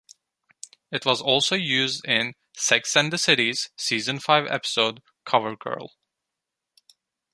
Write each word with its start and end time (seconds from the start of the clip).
It 0.91 1.05
was 1.05 1.21
also 1.21 1.53
used 1.55 2.03
in 2.05 2.33
"Sex 2.57 2.97
and 2.97 3.13
the 3.13 3.19
City"'s 3.19 3.69
season 3.77 4.17
five 4.19 4.47
episode 4.47 5.03
"Cover 5.25 5.55
Girl". 5.55 5.93